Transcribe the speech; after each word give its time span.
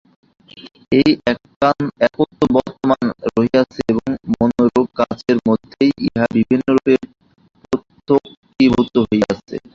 এই 0.91 1.09
একত্ব 1.31 2.41
বর্তমান 2.55 3.03
রহিয়াছে 3.27 3.79
এবং 3.91 4.07
মনরূপ 4.33 4.87
কাঁচের 4.97 5.37
মাধ্যমেই 5.47 5.91
ইহা 6.05 6.25
বিভিন্নরূপে 6.35 6.93
প্রত্যক্ষীভূত 7.63 8.95
হইতেছে। 9.03 9.55